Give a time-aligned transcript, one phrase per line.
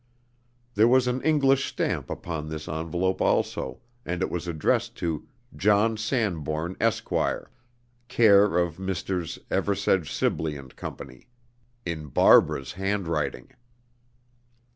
[0.73, 5.95] There was an English stamp upon this envelope also, and it was addressed to "John
[5.95, 7.07] Sanbourne, Esq.,
[8.07, 9.37] care of Messrs.
[9.51, 11.27] Eversedge Sibley and Company,"
[11.85, 13.51] in Barbara's handwriting.